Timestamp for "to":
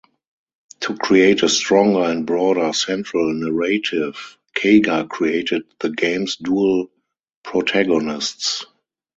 0.79-0.97